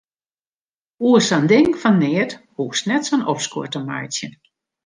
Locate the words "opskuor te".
3.33-3.79